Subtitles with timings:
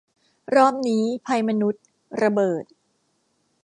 [0.55, 1.83] รอบนี้ ภัยมนุษย์
[2.21, 2.63] ระเบิด